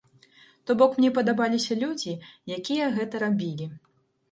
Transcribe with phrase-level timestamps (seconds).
[0.69, 2.17] То бок мне падабаліся людзі,
[2.59, 3.71] якія гэта рабілі.